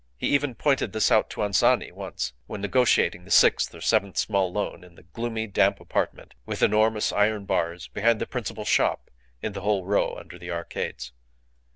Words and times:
He 0.17 0.29
even 0.29 0.55
pointed 0.55 0.93
this 0.93 1.11
out 1.11 1.29
to 1.29 1.41
Anzani 1.43 1.91
once, 1.91 2.33
when 2.47 2.59
negotiating 2.59 3.23
the 3.23 3.29
sixth 3.29 3.75
or 3.75 3.81
seventh 3.81 4.17
small 4.17 4.51
loan 4.51 4.83
in 4.83 4.95
the 4.95 5.03
gloomy, 5.03 5.45
damp 5.45 5.79
apartment 5.79 6.33
with 6.43 6.63
enormous 6.63 7.13
iron 7.13 7.45
bars, 7.45 7.87
behind 7.87 8.19
the 8.19 8.25
principal 8.25 8.65
shop 8.65 9.11
in 9.43 9.53
the 9.53 9.61
whole 9.61 9.85
row 9.85 10.15
under 10.15 10.39
the 10.39 10.49
Arcades. 10.49 11.11